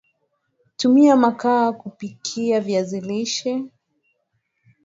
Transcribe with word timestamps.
tumia 0.77 1.15
Mkaa 1.15 1.71
kupikia 1.73 2.59
viazi 2.61 3.01
lishe 3.01 3.63